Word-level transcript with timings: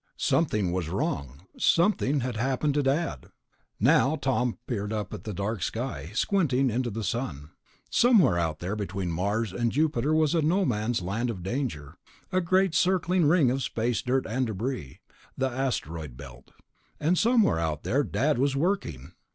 Something 0.17 0.71
was 0.71 0.89
wrong. 0.89 1.43
Something 1.59 2.21
had 2.21 2.35
happened 2.35 2.73
to 2.73 2.81
Dad. 2.81 3.27
Now 3.79 4.15
Tom 4.15 4.57
peered 4.65 4.91
up 4.91 5.13
at 5.13 5.25
the 5.25 5.31
dark 5.33 5.61
sky, 5.61 6.09
squinting 6.15 6.71
into 6.71 6.89
the 6.89 7.03
sun. 7.03 7.51
Somewhere 7.91 8.39
out 8.39 8.61
there 8.61 8.75
between 8.75 9.11
Mars 9.11 9.53
and 9.53 9.71
Jupiter 9.71 10.11
was 10.15 10.33
a 10.33 10.41
no 10.41 10.65
man's 10.65 11.03
land 11.03 11.29
of 11.29 11.43
danger, 11.43 11.97
a 12.31 12.41
great 12.41 12.73
circling 12.73 13.25
ring 13.27 13.51
of 13.51 13.61
space 13.61 14.01
dirt 14.01 14.25
and 14.27 14.47
debris, 14.47 15.01
the 15.37 15.51
Asteroid 15.51 16.17
belt. 16.17 16.49
And 16.99 17.15
somewhere 17.15 17.59
out 17.59 17.83
there, 17.83 18.03
Dad 18.03 18.39
was 18.39 18.55
working. 18.55 19.11